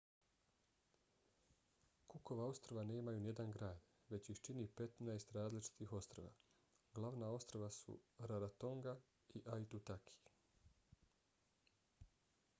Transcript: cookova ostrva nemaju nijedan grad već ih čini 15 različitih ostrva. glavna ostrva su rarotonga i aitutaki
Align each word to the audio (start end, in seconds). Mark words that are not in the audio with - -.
cookova 2.13 2.45
ostrva 2.53 2.85
nemaju 2.91 3.19
nijedan 3.25 3.51
grad 3.57 3.83
već 4.13 4.29
ih 4.35 4.39
čini 4.47 4.65
15 4.79 5.33
različitih 5.35 5.93
ostrva. 5.99 6.31
glavna 6.93 7.29
ostrva 7.35 7.69
su 7.77 7.99
rarotonga 8.31 8.95
i 9.33 9.43
aitutaki 9.59 10.17